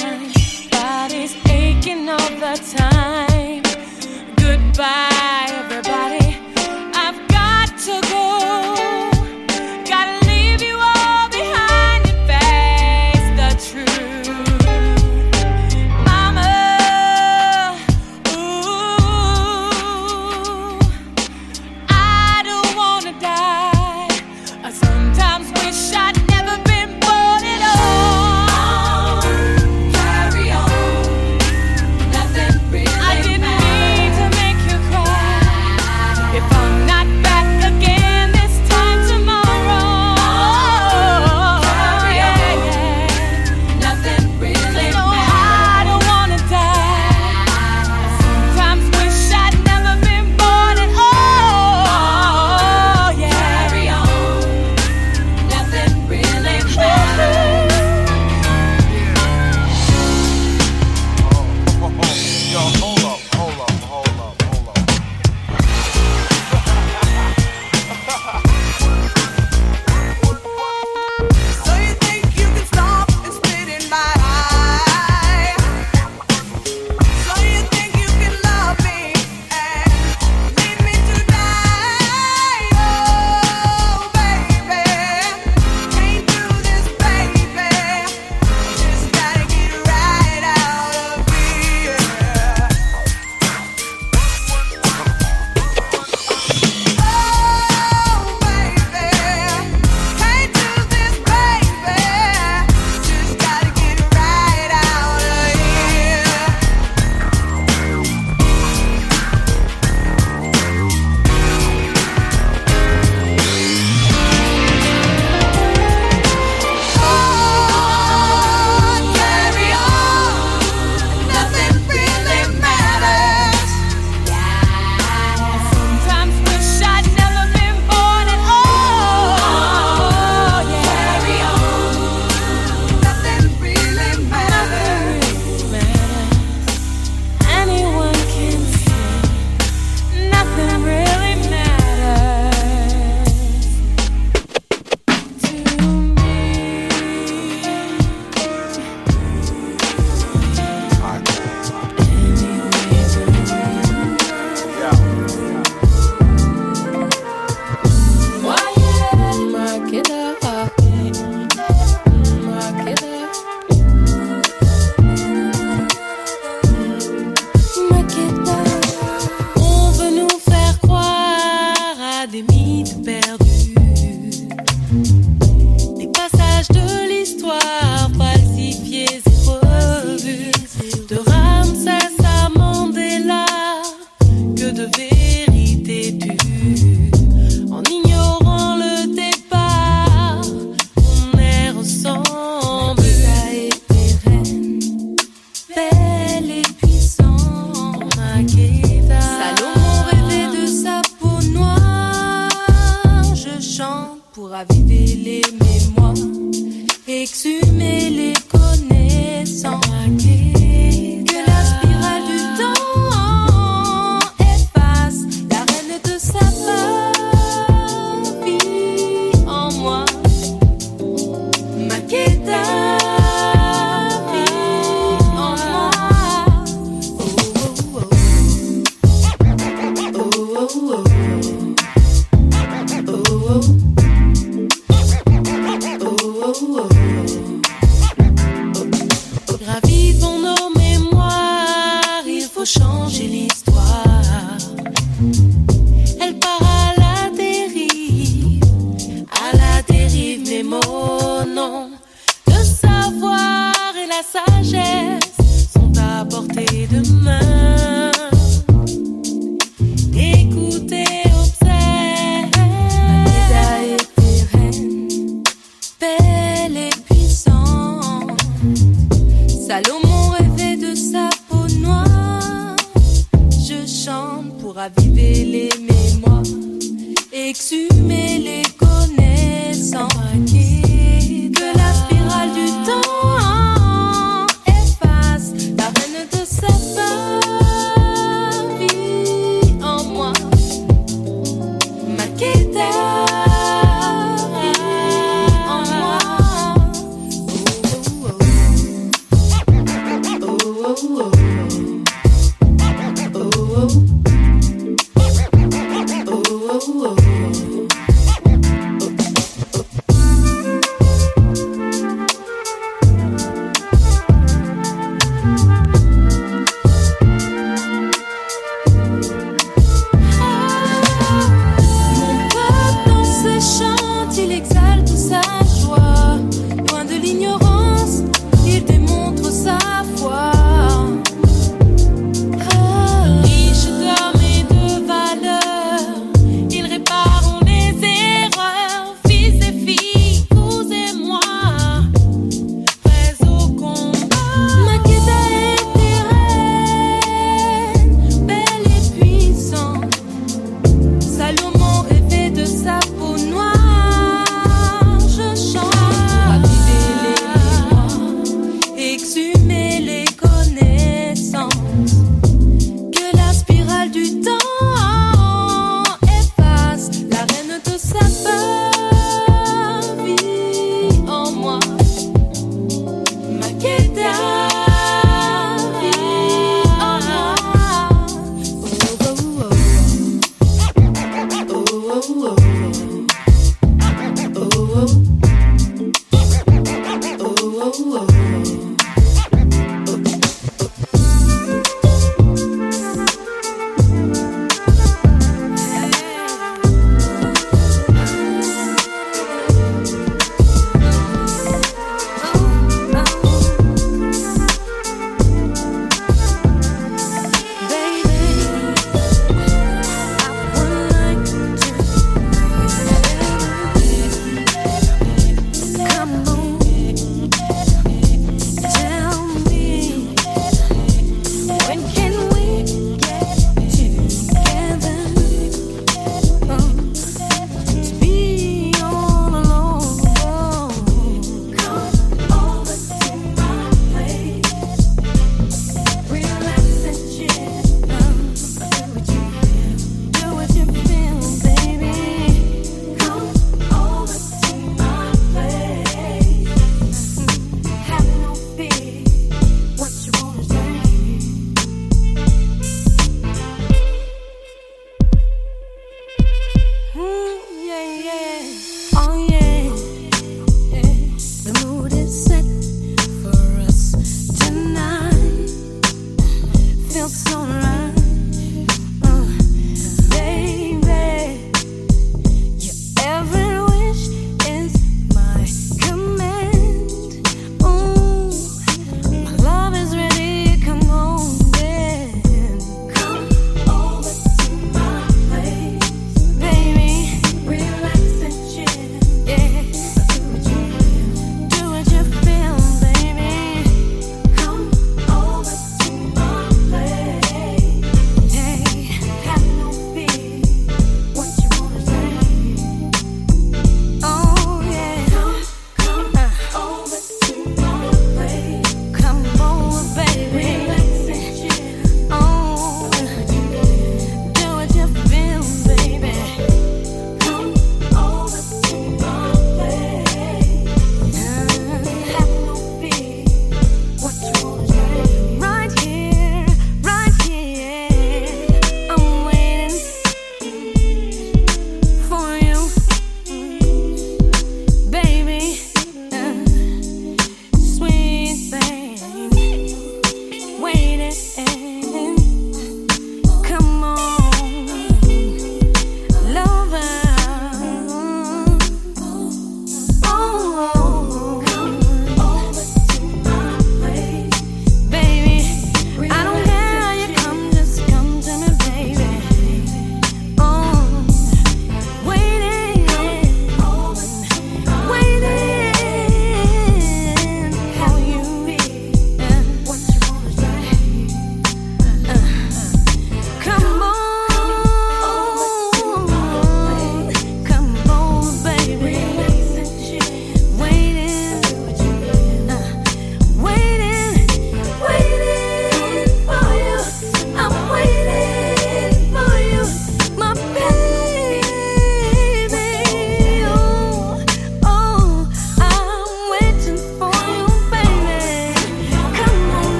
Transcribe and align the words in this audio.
Body's 0.00 1.36
aching 1.46 2.08
all 2.08 2.16
the 2.16 2.56
time. 2.74 3.62
Goodbye, 4.36 5.46
everybody. 5.50 6.19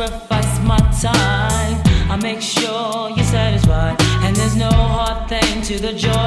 sacrifice 0.00 0.58
my 0.60 0.78
time. 1.02 1.82
I 2.10 2.16
make 2.16 2.40
sure 2.40 3.10
you're 3.10 3.24
satisfied, 3.24 4.00
and 4.24 4.34
there's 4.34 4.56
no 4.56 4.70
hard 4.70 5.28
thing 5.28 5.62
to 5.62 5.78
the 5.78 5.92
joy. 5.92 6.19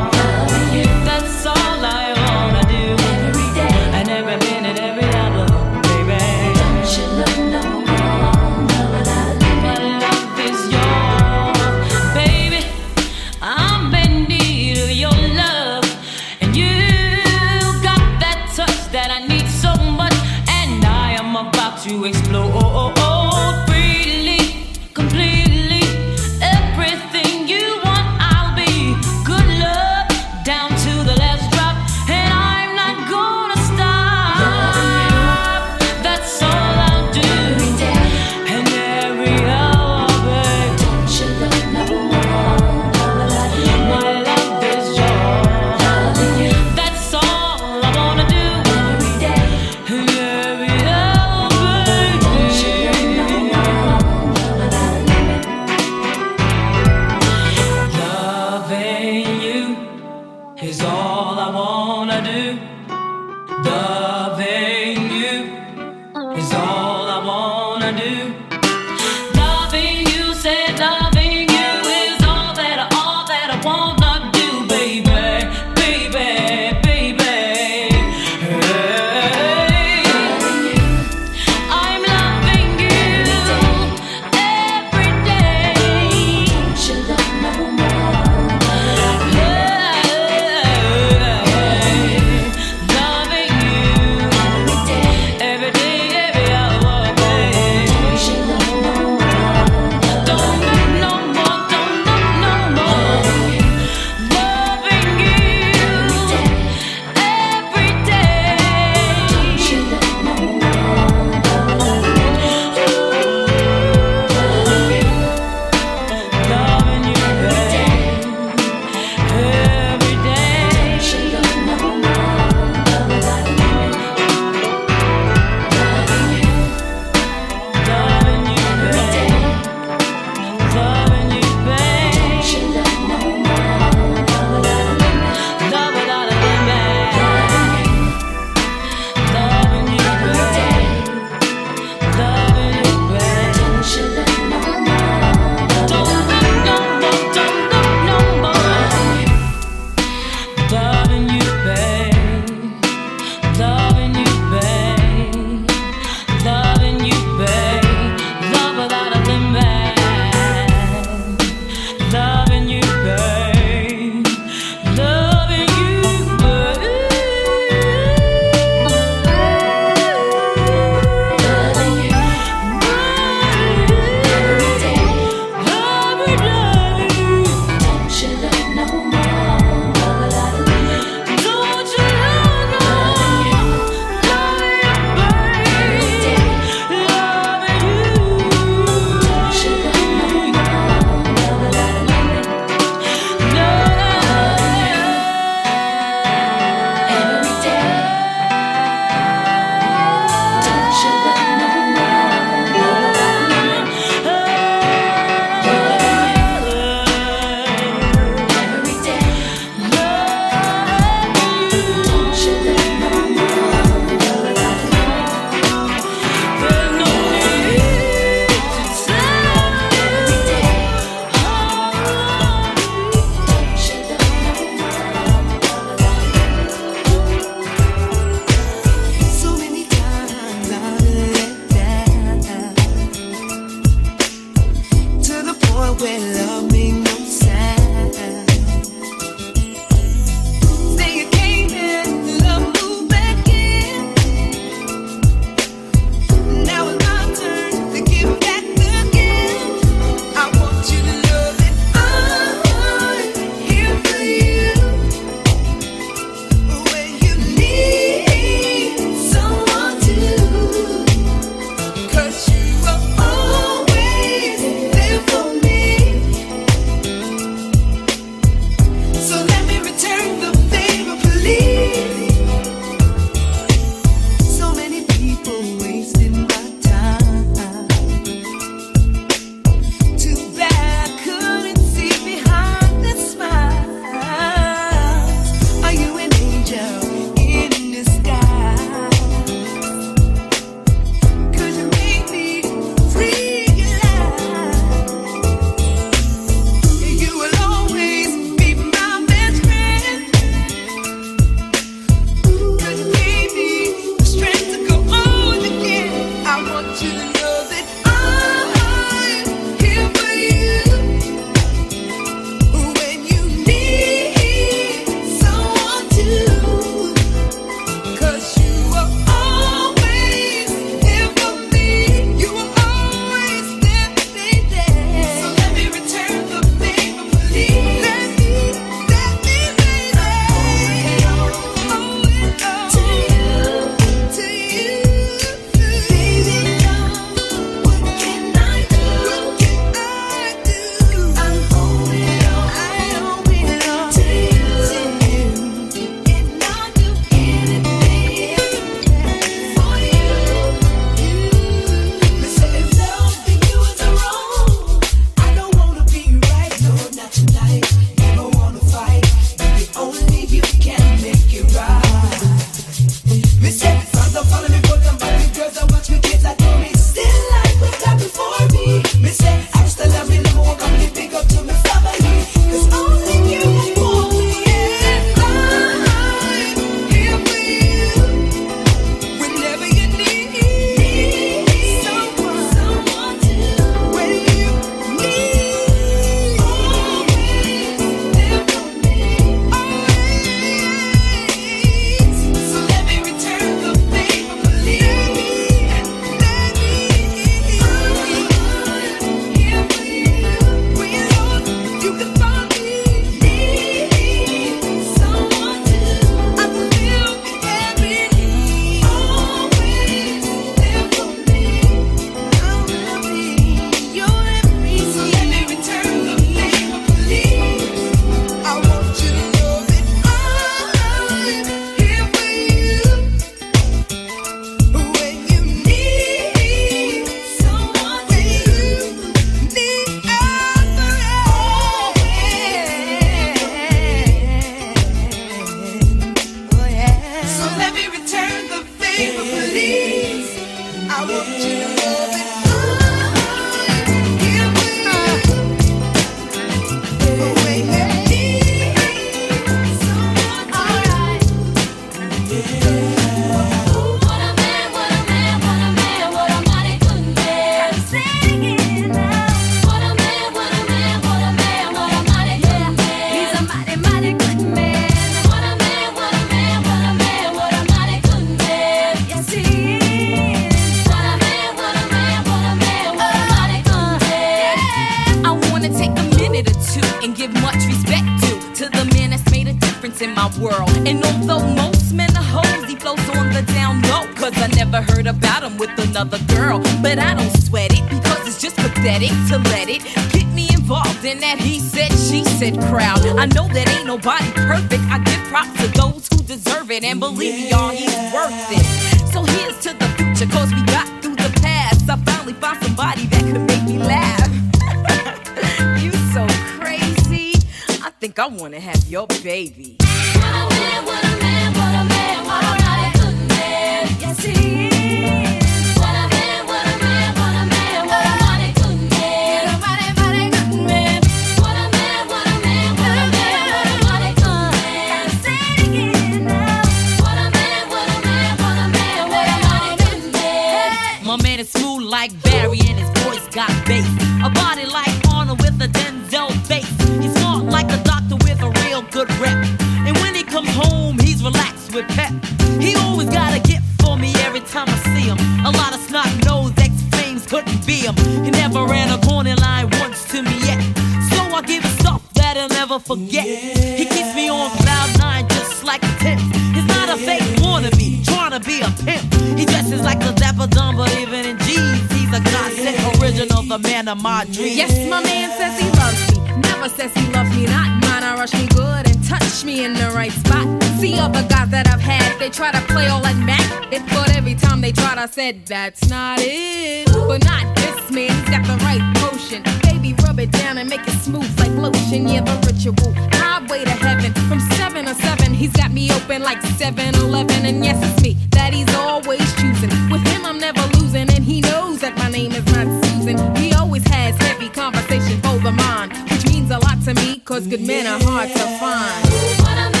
choosing, 587.61 587.75
and 587.75 587.85
yes, 587.85 587.97
it's 588.03 588.23
me 588.23 588.37
that 588.51 588.73
he's 588.73 588.93
always 588.95 589.53
choosing. 589.55 589.89
With 590.09 590.25
him, 590.27 590.45
I'm 590.45 590.59
never 590.59 590.81
losing, 590.97 591.29
and 591.29 591.43
he 591.43 591.61
knows 591.61 591.99
that 592.01 592.17
my 592.17 592.29
name 592.29 592.51
is 592.51 592.65
not 592.65 592.87
Susan. 593.05 593.55
He 593.55 593.73
always 593.73 594.05
has 594.07 594.35
heavy 594.37 594.69
conversation 594.69 595.39
over 595.45 595.71
mine, 595.71 596.09
mind, 596.09 596.29
which 596.29 596.45
means 596.47 596.71
a 596.71 596.79
lot 596.79 597.01
to 597.05 597.13
me, 597.15 597.39
cause 597.39 597.67
good 597.67 597.81
men 597.81 598.07
are 598.07 598.19
hard 598.23 598.49
to 598.49 598.65
find. 598.79 600.00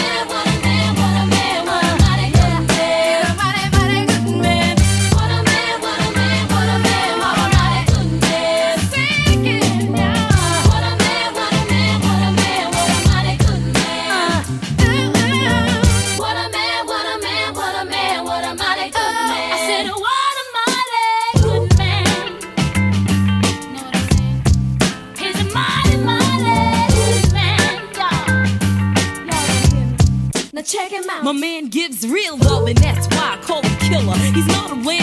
He's 34.33 34.47
not 34.47 34.71
a 34.71 34.73
aware. 34.73 35.00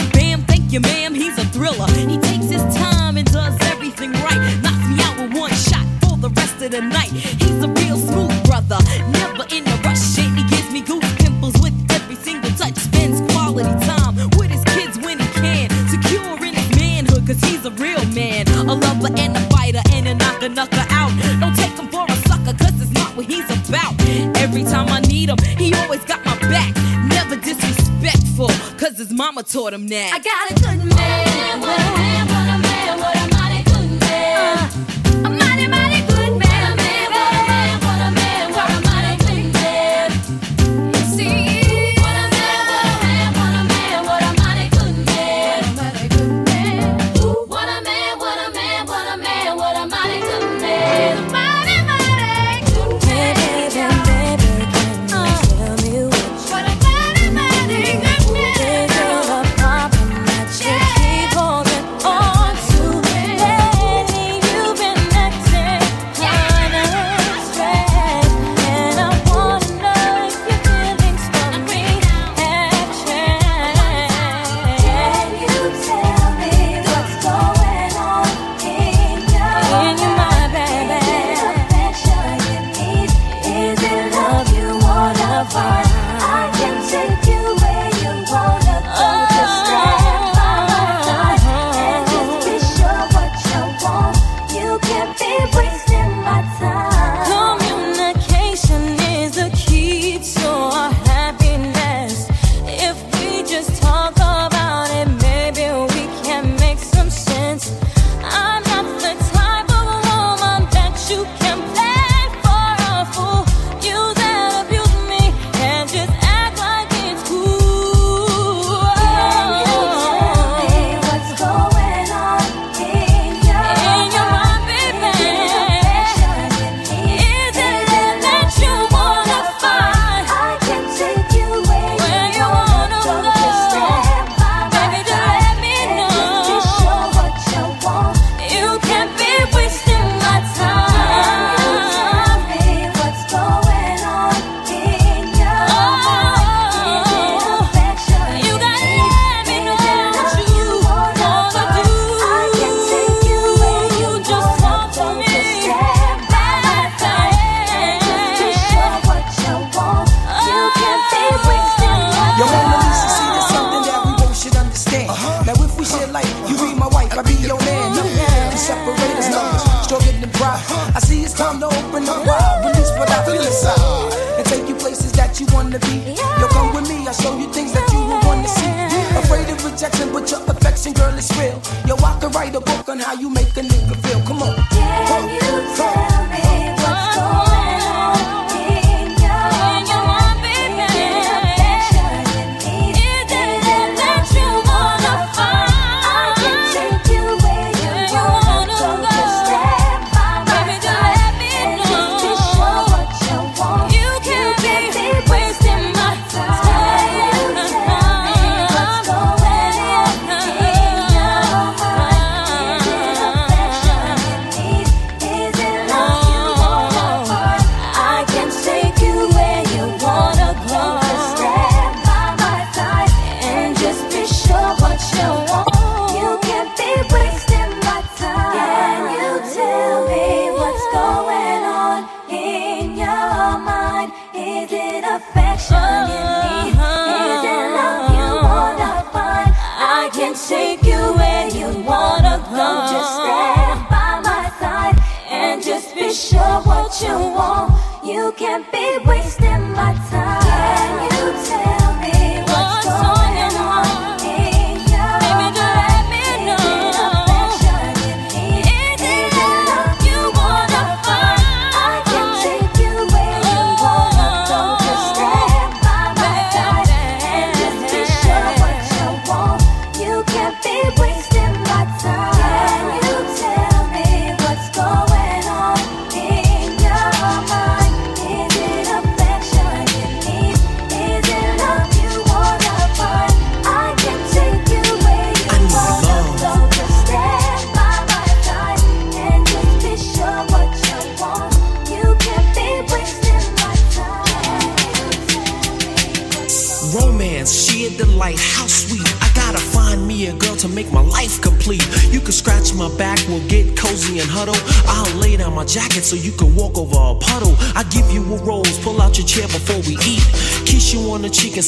mama 29.28 29.42
taught 29.42 29.74
him 29.74 29.86
that. 29.88 30.10
I 30.14 30.18
got 30.20 30.50
a 30.50 30.54
good 30.54 30.96
man. 30.96 31.60
Well, 31.60 32.27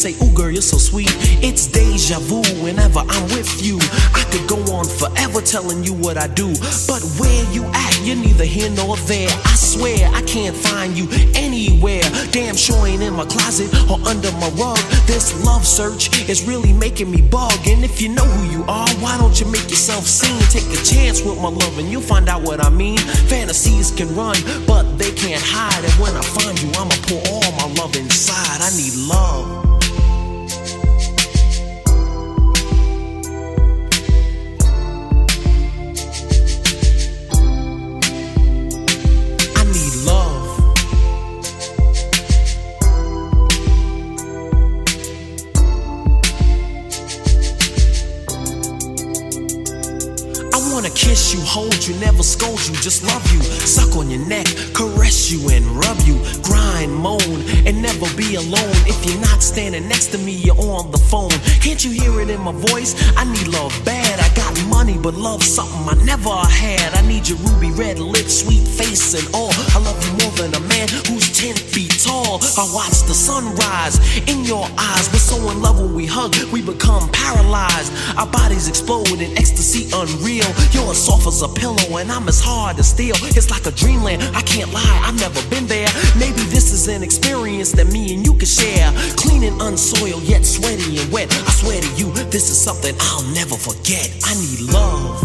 say, 0.00 0.16
Ooh, 0.24 0.32
girl, 0.32 0.50
you're 0.50 0.62
so 0.62 0.78
sweet. 0.78 1.12
It's 1.44 1.66
deja 1.66 2.18
vu 2.20 2.40
whenever 2.64 3.00
I'm 3.00 3.24
with 3.36 3.60
you. 3.62 3.76
I 4.16 4.24
could 4.32 4.48
go 4.48 4.56
on 4.72 4.86
forever 4.88 5.42
telling 5.42 5.84
you 5.84 5.92
what 5.92 6.16
I 6.16 6.26
do. 6.26 6.48
But 6.88 7.04
where 7.20 7.44
you 7.52 7.64
at, 7.66 8.00
you're 8.00 8.16
neither 8.16 8.44
here 8.44 8.70
nor 8.70 8.96
there. 9.04 9.28
I 9.28 9.54
swear 9.56 10.08
I 10.14 10.22
can't 10.22 10.56
find 10.56 10.96
you 10.96 11.06
anywhere. 11.34 12.00
Damn 12.32 12.56
sure 12.56 12.86
ain't 12.86 13.02
in 13.02 13.12
my 13.12 13.26
closet 13.26 13.68
or 13.92 14.00
under 14.08 14.32
my 14.40 14.48
rug. 14.56 14.80
This 15.04 15.36
love 15.44 15.66
search 15.66 16.08
is 16.30 16.48
really 16.48 16.72
making 16.72 17.10
me 17.10 17.20
bug. 17.20 17.52
And 17.66 17.84
if 17.84 18.00
you 18.00 18.08
know 18.08 18.24
who 18.24 18.50
you 18.50 18.64
are, 18.68 18.88
why 19.04 19.18
don't 19.18 19.38
you 19.38 19.46
make 19.52 19.68
yourself 19.68 20.04
seen? 20.06 20.40
Take 20.48 20.68
a 20.72 20.82
chance 20.82 21.20
with 21.20 21.36
my 21.36 21.50
love 21.50 21.78
and 21.78 21.90
you'll 21.92 22.00
find 22.00 22.30
out 22.30 22.40
what 22.40 22.64
I 22.64 22.70
mean. 22.70 22.98
Fantasies 23.28 23.90
can 23.90 24.08
run, 24.16 24.36
but 24.66 24.96
they 24.96 25.12
can't 25.12 25.42
hide. 25.44 25.84
And 25.84 25.92
when 26.00 26.16
I 26.16 26.22
find 26.22 26.56
you, 26.62 26.70
I'ma 26.80 26.96
pour 27.04 27.20
all 27.28 27.52
my 27.52 27.68
love 27.76 27.94
inside. 27.96 28.64
I 28.64 28.70
need 28.74 28.94
love. 28.96 29.69
Scold 52.40 52.66
you, 52.66 52.74
just 52.76 53.04
love 53.04 53.24
you. 53.32 53.42
Suck 53.42 53.96
on 53.96 54.08
your 54.08 54.24
neck, 54.26 54.46
caress 54.72 55.30
you 55.30 55.50
and 55.50 55.64
rub 55.66 55.98
you. 56.08 56.16
Grind, 56.42 56.92
moan, 56.94 57.20
and 57.66 57.82
never 57.82 58.08
be 58.16 58.36
alone. 58.36 58.76
If 58.88 59.04
you're 59.04 59.20
not 59.20 59.42
standing 59.42 59.86
next 59.88 60.06
to 60.12 60.18
me, 60.18 60.32
you're 60.32 60.56
on 60.56 60.90
the 60.90 60.98
phone. 60.98 61.36
Can't 61.60 61.84
you 61.84 61.90
hear 61.90 62.20
it 62.20 62.30
in 62.30 62.40
my 62.40 62.52
voice? 62.52 62.94
I 63.16 63.24
need 63.24 63.48
love 63.48 63.72
bad. 63.84 63.99
Got 64.50 64.66
money, 64.66 64.98
but 64.98 65.14
love 65.14 65.44
something 65.44 65.86
I 65.86 66.02
never 66.04 66.30
had. 66.30 66.94
I 66.94 67.06
need 67.06 67.28
your 67.28 67.38
ruby 67.38 67.70
red 67.70 68.00
lips, 68.00 68.40
sweet 68.42 68.66
face, 68.66 69.14
and 69.14 69.32
all. 69.32 69.52
I 69.54 69.78
love 69.78 69.94
you 70.02 70.10
more 70.24 70.34
than 70.34 70.52
a 70.54 70.60
man 70.66 70.88
who's 71.06 71.30
10 71.38 71.54
feet 71.54 71.94
tall. 72.02 72.42
I 72.58 72.66
watch 72.74 73.06
the 73.06 73.14
sunrise 73.14 73.94
in 74.26 74.42
your 74.44 74.66
eyes. 74.76 75.06
We're 75.12 75.22
so 75.22 75.36
in 75.50 75.62
love 75.62 75.78
when 75.78 75.94
we 75.94 76.04
hug, 76.04 76.34
we 76.50 76.62
become 76.62 77.08
paralyzed. 77.12 77.92
Our 78.18 78.26
bodies 78.26 78.66
explode 78.66 79.20
in 79.22 79.38
ecstasy 79.38 79.86
unreal. 79.94 80.50
You're 80.72 80.90
as 80.90 80.98
soft 80.98 81.28
as 81.28 81.42
a 81.42 81.48
pillow, 81.48 81.98
and 81.98 82.10
I'm 82.10 82.26
as 82.26 82.40
hard 82.40 82.80
as 82.80 82.90
steel. 82.90 83.14
It's 83.38 83.50
like 83.50 83.66
a 83.66 83.70
dreamland. 83.70 84.22
I 84.34 84.42
can't 84.42 84.72
lie, 84.72 85.00
I've 85.06 85.20
never 85.20 85.42
been 85.48 85.66
there. 85.66 85.88
Maybe 86.18 86.42
this 86.50 86.72
is 86.72 86.88
an 86.88 87.04
experience 87.04 87.70
that 87.72 87.86
me 87.86 88.14
and 88.14 88.26
you 88.26 88.34
can 88.34 88.50
share. 88.50 88.90
Clean 89.14 89.44
and 89.44 89.62
unsoiled, 89.62 90.24
yet 90.24 90.44
sweaty 90.44 90.98
and 90.98 91.12
wet. 91.12 91.30
I 91.30 91.50
swear 91.52 91.80
to 91.80 91.90
you, 91.94 92.10
this 92.34 92.50
is 92.50 92.58
something 92.60 92.96
I'll 92.98 93.22
never 93.30 93.54
forget. 93.54 94.10
I 94.24 94.39
need 94.40 94.60
love. 94.60 95.22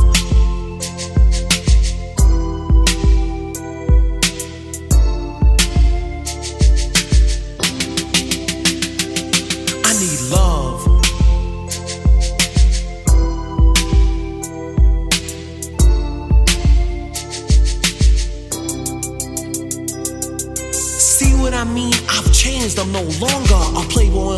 I 9.85 9.93
need 10.01 10.21
love. 10.29 10.81
See 20.73 21.33
what 21.35 21.53
I 21.53 21.63
mean? 21.63 21.93
I've 22.09 22.33
changed, 22.33 22.79
I'm 22.79 22.91
no 22.91 23.03
longer 23.21 23.44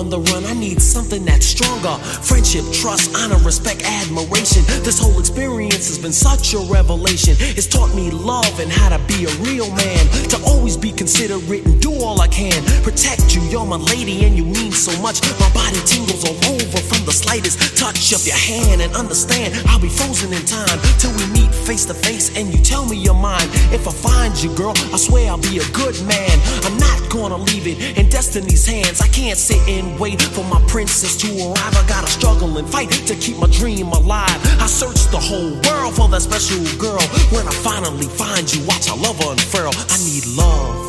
on 0.08 0.24
the 0.24 0.32
run. 0.32 0.46
I 0.46 0.54
need 0.54 0.82
something 0.82 1.26
that's 1.26 1.46
stronger. 1.46 1.96
Friendship, 2.24 2.64
trust, 2.72 3.16
honor, 3.16 3.38
respect, 3.44 3.84
admiration. 3.84 4.64
This 4.84 5.00
whole 5.00 5.20
experience 5.20 5.88
has 5.88 6.00
been 6.00 6.14
such 6.14 6.54
a 6.54 6.60
revelation. 6.60 7.36
It's 7.40 7.68
taught 7.68 7.94
me 7.94 8.10
love 8.12 8.60
and 8.60 8.72
how 8.72 8.90
to 8.90 9.00
be 9.08 9.26
a 9.26 9.34
real 9.44 9.70
man. 9.76 10.04
To 10.32 10.38
always 10.46 10.78
be 10.78 10.92
considerate 10.92 11.66
and 11.66 11.82
do 11.82 11.92
all 12.00 12.22
I 12.22 12.28
can. 12.28 12.64
Protect 12.84 13.36
you, 13.36 13.42
you're 13.52 13.66
my 13.66 13.78
lady, 13.78 14.24
and 14.26 14.38
you 14.38 14.46
mean 14.46 14.72
so 14.72 14.94
much. 15.02 15.22
My 15.40 15.52
body 15.54 15.80
tingles 15.84 16.24
all 16.24 16.38
over 16.56 16.80
from 16.88 17.04
the 17.06 17.12
slightest 17.12 17.78
touch 17.78 18.14
of 18.14 18.26
your 18.26 18.38
hand. 18.38 18.82
And 18.82 18.96
understand, 18.96 19.56
I'll 19.68 19.82
be 19.82 19.90
frozen 19.90 20.32
in 20.32 20.44
time 20.46 20.80
till 21.00 21.12
we 21.20 21.26
meet 21.34 21.52
face 21.68 21.86
to 21.86 21.94
face 21.94 22.32
and 22.38 22.48
you 22.54 22.64
tell 22.64 22.86
me 22.86 22.96
your 22.96 23.14
mind. 23.14 23.50
If 23.76 23.88
I 23.88 23.92
find 23.92 24.32
you, 24.42 24.56
girl, 24.56 24.74
I 24.94 24.98
swear 24.98 25.28
I'll 25.30 25.38
be 25.38 25.60
a 25.60 25.68
good 25.76 26.00
man. 26.08 26.36
I'm 26.64 26.78
not 26.78 27.10
gonna 27.10 27.36
leave 27.36 27.68
it 27.68 27.98
in 27.98 28.08
destiny's 28.10 28.66
hands. 28.66 29.02
I 29.02 29.08
can't 29.08 29.38
sit 29.38 29.60
in 29.68 29.97
wait 30.00 30.22
for 30.22 30.44
my 30.46 30.62
princess 30.68 31.16
to 31.18 31.28
arrive. 31.28 31.76
I 31.76 31.86
gotta 31.88 32.08
struggle 32.08 32.58
and 32.58 32.68
fight 32.70 32.92
to 32.92 33.16
keep 33.16 33.38
my 33.38 33.48
dream 33.48 33.88
alive. 33.88 34.40
I 34.62 34.68
search 34.68 35.10
the 35.12 35.20
whole 35.20 35.54
world 35.68 35.96
for 35.96 36.08
that 36.10 36.22
special 36.22 36.64
girl. 36.78 37.02
When 37.32 37.48
I 37.48 37.52
finally 37.52 38.08
find 38.08 38.52
you, 38.54 38.66
watch 38.66 38.90
I 38.90 38.96
love 38.96 39.20
unfurl. 39.20 39.72
I 39.76 39.98
need 40.06 40.26
love. 40.38 40.87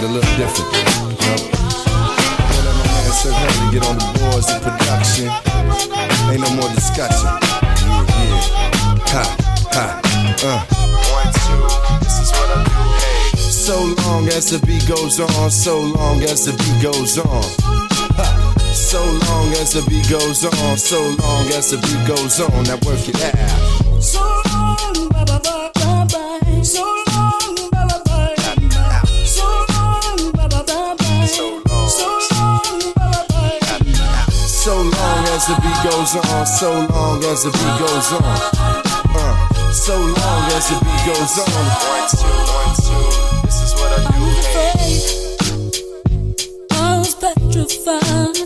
it 0.00 0.04
a 0.04 0.12
little 0.12 0.36
different. 0.36 0.70
So 3.20 3.28
get 3.70 3.84
on 3.86 3.98
the 3.98 4.04
boards 4.18 4.48
of 4.50 4.62
production. 4.62 5.28
Ain't 6.30 6.40
no 6.40 6.50
more 6.56 6.70
discussion. 6.74 7.28
Yeah, 7.84 8.08
yeah. 8.16 8.40
Ha, 9.12 9.22
ha, 9.72 10.00
uh. 10.42 10.60
So 13.36 13.76
long 14.06 14.28
as 14.28 14.50
the 14.50 14.58
beat 14.66 14.88
goes 14.88 15.20
on, 15.20 15.50
so 15.50 15.80
long 15.80 16.22
as 16.22 16.46
the 16.46 16.52
beat 16.52 16.82
goes 16.82 17.18
on. 17.18 17.44
Ha. 18.16 18.72
So 18.72 19.02
long 19.28 19.52
as 19.60 19.72
the 19.74 19.82
beat 19.90 20.08
goes 20.08 20.44
on, 20.44 20.78
so 20.78 21.00
long 21.20 21.46
as 21.48 21.70
the 21.72 21.76
beat 21.76 22.06
goes 22.08 22.40
on. 22.40 22.64
Now 22.64 22.78
work 22.86 23.06
it 23.06 23.22
out. 23.22 23.69
goes 36.12 36.30
on, 36.32 36.46
so 36.46 36.70
long 36.88 37.24
as 37.24 37.42
the 37.44 37.50
beat 37.50 37.78
goes 37.78 38.12
on. 38.12 38.22
Uh, 39.14 39.70
so 39.70 39.94
long 39.96 40.50
as 40.52 40.68
the 40.70 40.78
beat 40.84 41.04
goes 41.06 41.38
on. 41.38 41.46
One, 41.86 42.08
two, 42.10 42.26
one, 42.50 42.74
two. 42.84 43.04
This 43.46 43.58
is 43.62 43.72
what 43.74 43.90
I 43.94 44.00
do. 44.10 44.18
Afraid. 44.40 45.02
I 46.72 46.98
was 46.98 47.14
petrified, 47.14 48.36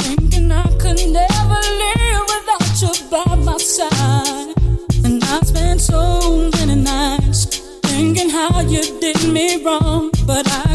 thinking 0.00 0.52
I 0.52 0.54
could 0.78 1.00
never 1.08 1.60
live 1.82 2.22
without 2.32 2.74
you 2.82 2.92
by 3.10 3.34
my 3.36 3.56
side. 3.58 4.54
And 5.04 5.24
I 5.24 5.40
spent 5.44 5.80
so 5.80 6.50
many 6.56 6.74
nights 6.74 7.44
thinking 7.84 8.28
how 8.28 8.60
you 8.60 8.82
did 9.00 9.28
me 9.32 9.62
wrong, 9.64 10.10
but 10.26 10.46
I 10.46 10.65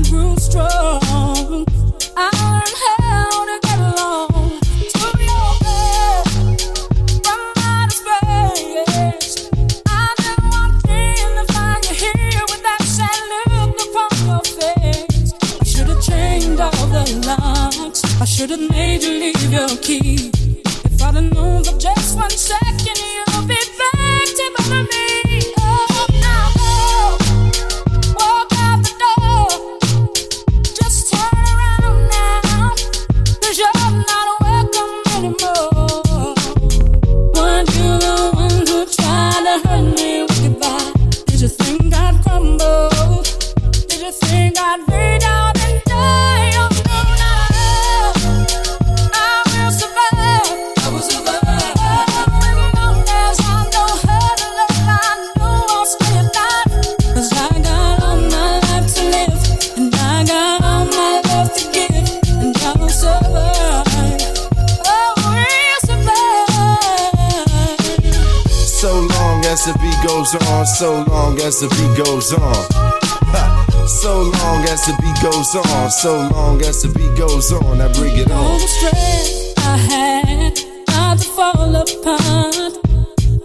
goes 75.54 75.72
on. 75.72 75.92
So 75.92 76.30
long 76.30 76.62
as 76.62 76.82
the 76.82 76.90
beat 76.90 77.18
goes 77.18 77.52
on, 77.52 77.82
I 77.82 77.92
bring 77.94 78.18
it 78.18 78.30
on. 78.32 78.38
All 78.38 78.60
the 78.60 78.68
strength 78.68 79.54
I 79.60 79.78
had, 79.78 80.60
I 80.90 81.16
to 81.16 81.24
fall 81.24 81.76
apart. 81.76 82.74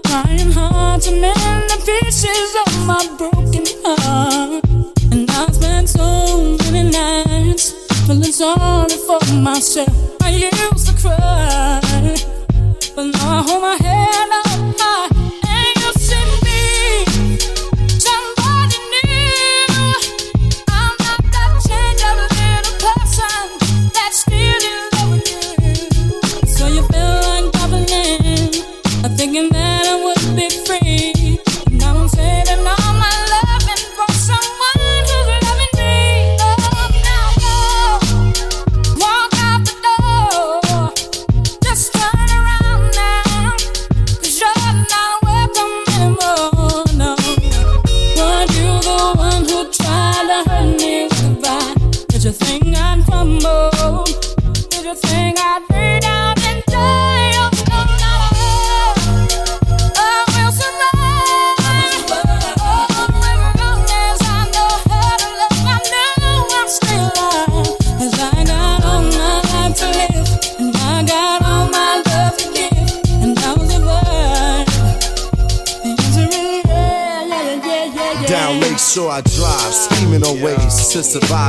Trying 0.04 0.52
hard 0.52 1.02
to 1.02 1.10
mend 1.12 1.70
the 1.70 1.78
pieces 1.84 2.56
of 2.66 2.86
my 2.86 3.02
broken 3.18 3.64
heart. 3.84 4.64
And 5.12 5.30
I've 5.30 5.54
spent 5.54 5.88
so 5.88 6.56
many 6.70 6.90
nights 6.90 7.72
feeling 8.06 8.32
sorry 8.32 8.96
for 9.06 9.20
myself. 9.34 10.22
I 10.22 10.30
used 10.30 10.86
to 10.86 10.94
cry, 11.00 11.80
but 12.94 13.04
now 13.04 13.38
I 13.38 13.42
hold 13.42 13.62
my 13.62 13.76
head. 13.76 13.85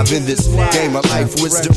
In 0.06 0.26
this 0.26 0.48
game 0.74 0.96
of 0.96 1.04
life. 1.10 1.42
Wisdom 1.42 1.77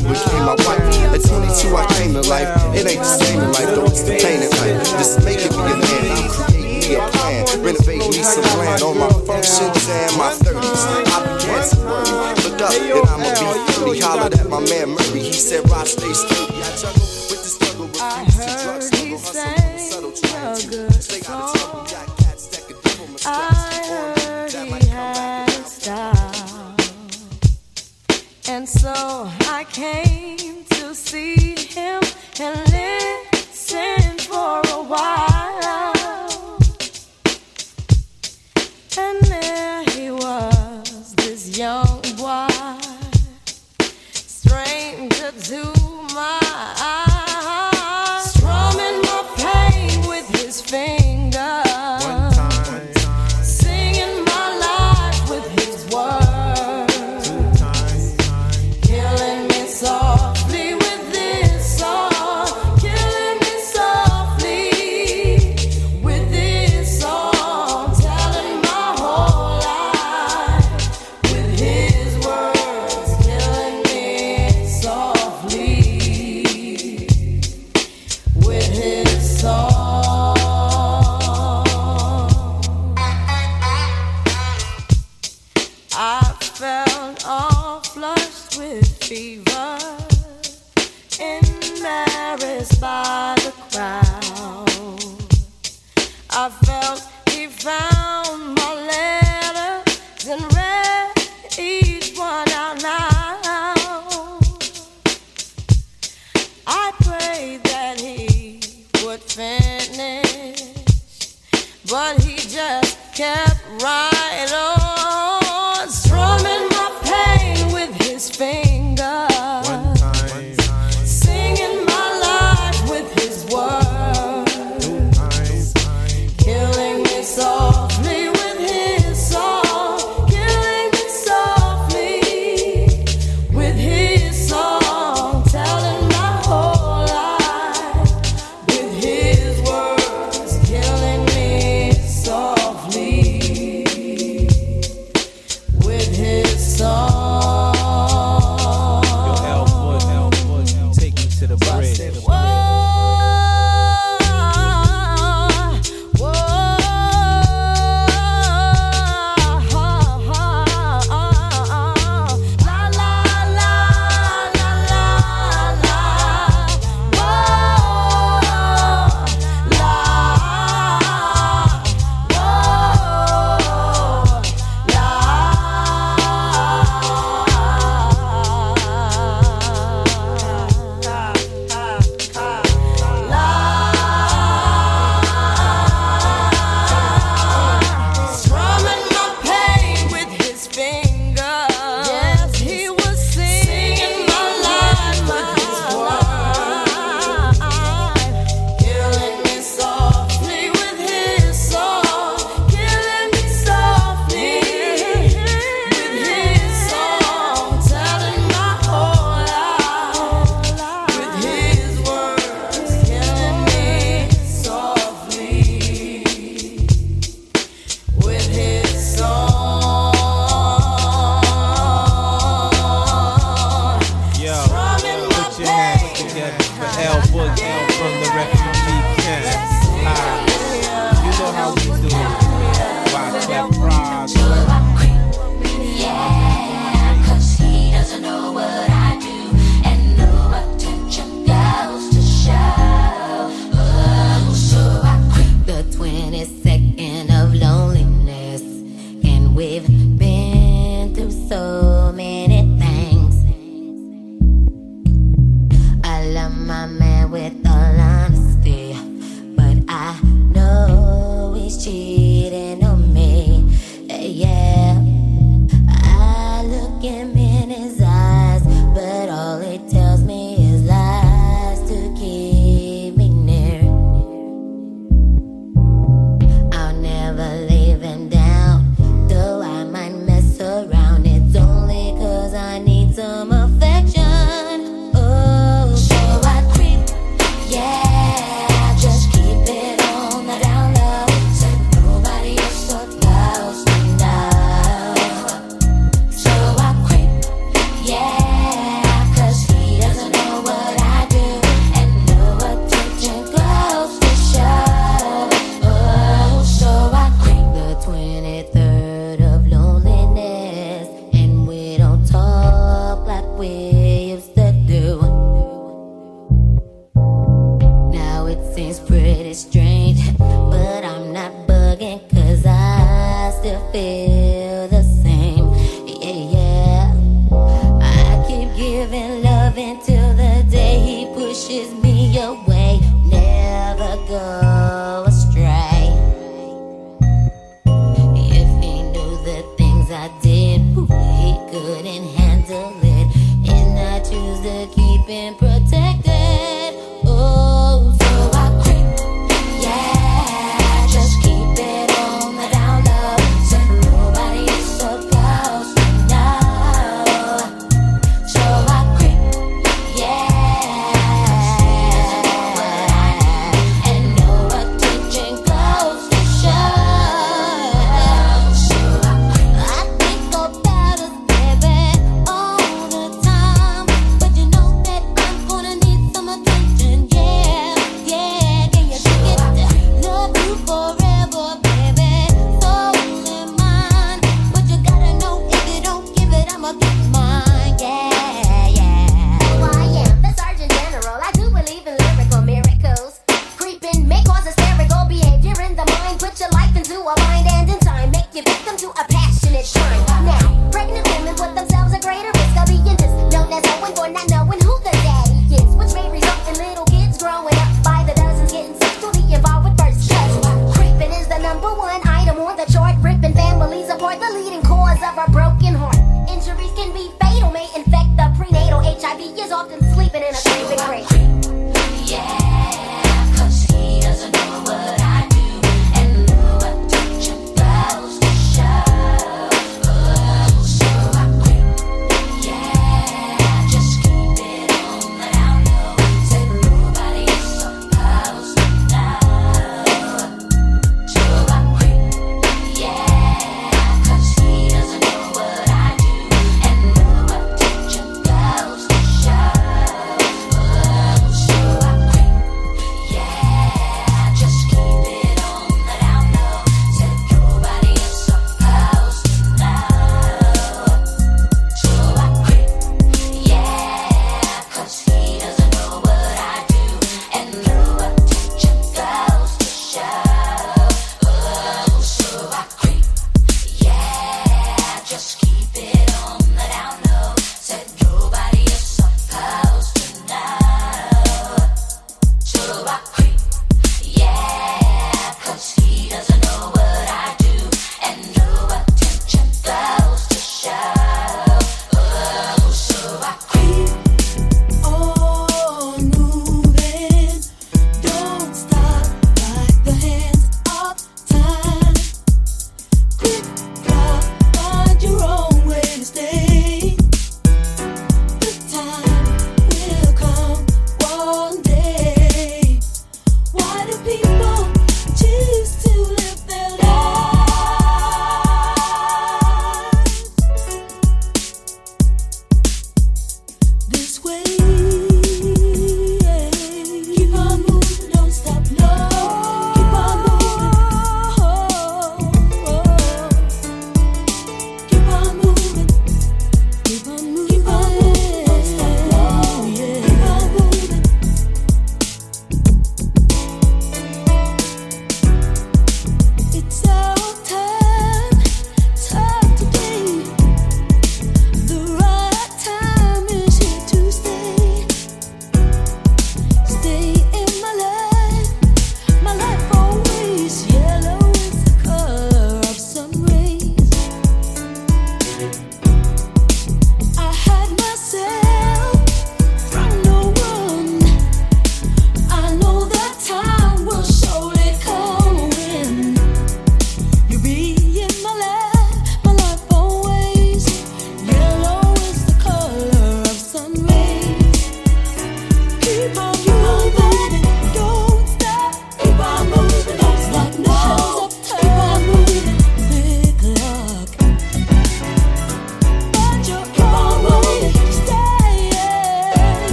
from 227.97 228.13
the 228.21 228.31
refugee 228.35 229.21
camp. 229.21 229.71
I 230.05 230.50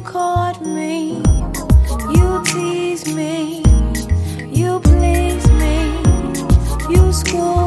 caught 0.00 0.60
me, 0.62 1.22
you 2.14 2.42
tease 2.44 3.06
me, 3.14 3.62
you 4.46 4.80
please 4.80 5.46
me, 5.52 6.02
you 6.90 7.12
score. 7.12 7.57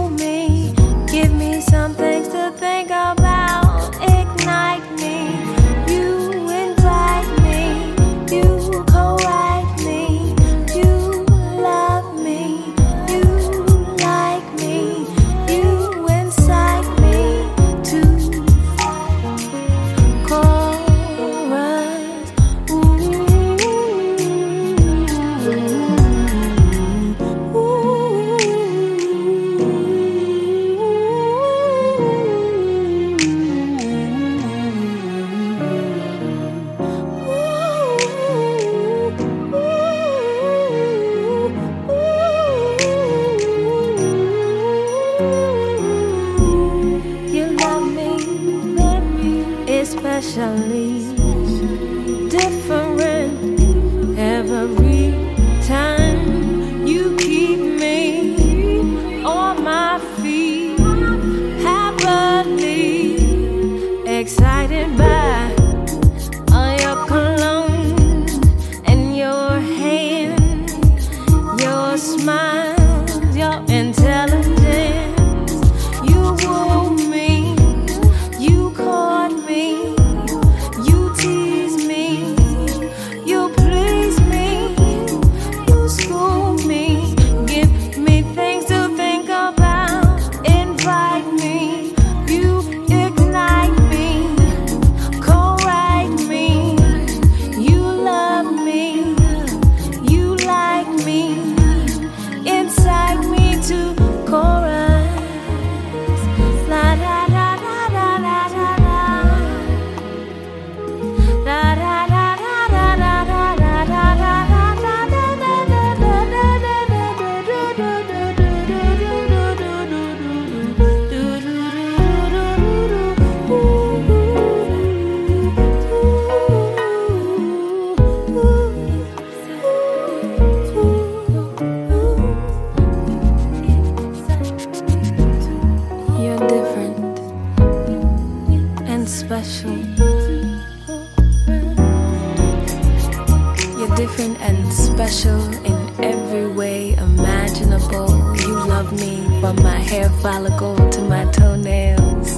from 149.55 149.63
my 149.63 149.79
hair 149.79 150.09
follicle 150.21 150.75
to 150.91 151.01
my 151.01 151.25
toenails. 151.31 152.35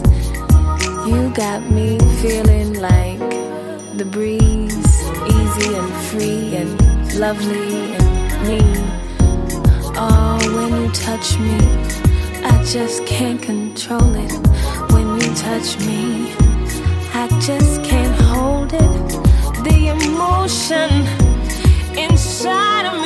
You 1.07 1.31
got 1.35 1.61
me 1.69 1.99
feeling 2.21 2.79
like 2.79 3.19
the 3.97 4.05
breeze, 4.05 4.87
easy 5.35 5.75
and 5.75 5.93
free 6.07 6.55
and 6.55 7.19
lovely 7.19 7.93
and 7.97 8.47
me. 8.47 8.61
Oh, 9.95 10.39
when 10.55 10.81
you 10.81 10.91
touch 10.91 11.37
me, 11.37 11.57
I 12.43 12.63
just 12.65 13.05
can't 13.05 13.41
control 13.41 14.15
it. 14.15 14.33
When 14.91 15.07
you 15.19 15.29
touch 15.35 15.77
me, 15.85 16.33
I 17.13 17.27
just 17.39 17.83
can't 17.83 18.19
hold 18.21 18.73
it. 18.73 19.09
The 19.67 19.79
emotion 19.95 20.91
inside 21.95 22.85
of 22.87 23.01
me. 23.01 23.02